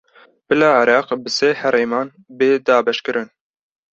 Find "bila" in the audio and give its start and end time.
0.47-0.69